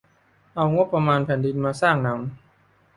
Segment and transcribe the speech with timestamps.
[0.55, 2.19] เอางบประมาณแผ่นดิน มาสร้างหนัง